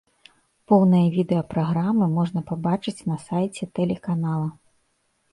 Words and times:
Поўнае 0.69 1.01
відэа 1.17 1.41
праграмы 1.51 2.07
можна 2.13 2.41
пабачыць 2.51 3.05
на 3.11 3.17
сайце 3.25 3.63
тэлеканала. 3.81 4.49